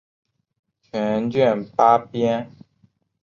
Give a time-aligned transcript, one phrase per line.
[0.81, 2.49] 全卷八编。